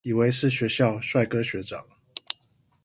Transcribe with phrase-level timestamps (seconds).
[0.03, 1.85] 以為是學校帥哥學長